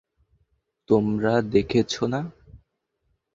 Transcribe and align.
তোমরা 0.89 1.33
দেখছো 1.53 2.03
না? 2.07 2.21